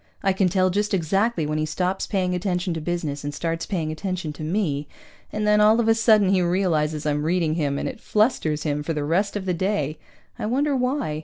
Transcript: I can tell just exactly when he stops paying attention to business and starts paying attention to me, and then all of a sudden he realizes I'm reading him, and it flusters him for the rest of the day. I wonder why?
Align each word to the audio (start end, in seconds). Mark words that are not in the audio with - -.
I 0.23 0.33
can 0.33 0.49
tell 0.49 0.71
just 0.71 0.95
exactly 0.95 1.45
when 1.45 1.59
he 1.59 1.65
stops 1.67 2.07
paying 2.07 2.33
attention 2.33 2.73
to 2.73 2.81
business 2.81 3.23
and 3.23 3.35
starts 3.35 3.67
paying 3.67 3.91
attention 3.91 4.33
to 4.33 4.41
me, 4.43 4.87
and 5.31 5.45
then 5.45 5.61
all 5.61 5.79
of 5.79 5.87
a 5.87 5.93
sudden 5.93 6.29
he 6.29 6.41
realizes 6.41 7.05
I'm 7.05 7.21
reading 7.21 7.53
him, 7.53 7.77
and 7.77 7.87
it 7.87 8.01
flusters 8.01 8.63
him 8.63 8.81
for 8.81 8.93
the 8.93 9.03
rest 9.03 9.35
of 9.35 9.45
the 9.45 9.53
day. 9.53 9.99
I 10.39 10.47
wonder 10.47 10.75
why? 10.75 11.19